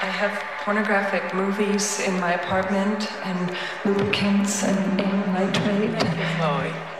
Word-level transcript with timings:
I 0.00 0.06
have 0.06 0.32
pornographic 0.64 1.34
movies 1.34 1.98
in 1.98 2.20
my 2.20 2.34
apartment 2.34 3.10
and 3.24 3.56
lubricants 3.84 4.62
and 4.62 4.96
nitrate. 4.96 5.98
Chloe. 6.36 6.97